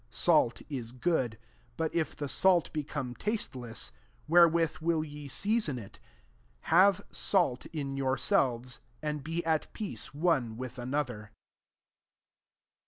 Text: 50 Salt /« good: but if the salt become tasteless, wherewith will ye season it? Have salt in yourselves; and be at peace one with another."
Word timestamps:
50 0.09 0.15
Salt 0.17 0.61
/« 0.81 0.99
good: 1.01 1.37
but 1.77 1.93
if 1.93 2.15
the 2.15 2.27
salt 2.27 2.73
become 2.73 3.13
tasteless, 3.13 3.91
wherewith 4.27 4.77
will 4.81 5.03
ye 5.03 5.27
season 5.27 5.77
it? 5.77 5.99
Have 6.61 7.03
salt 7.11 7.67
in 7.67 7.95
yourselves; 7.95 8.79
and 9.03 9.23
be 9.23 9.45
at 9.45 9.71
peace 9.73 10.11
one 10.11 10.57
with 10.57 10.79
another." 10.79 11.29